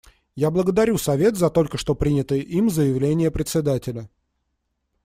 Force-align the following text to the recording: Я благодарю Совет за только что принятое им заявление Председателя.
Я 0.33 0.49
благодарю 0.49 0.97
Совет 0.97 1.37
за 1.37 1.51
только 1.51 1.77
что 1.77 1.93
принятое 1.93 2.39
им 2.39 2.71
заявление 2.71 3.29
Председателя. 3.29 4.09